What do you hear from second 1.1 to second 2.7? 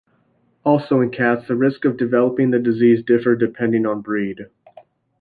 cats, the risk of developing the